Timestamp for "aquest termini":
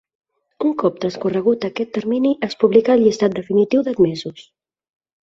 1.69-2.31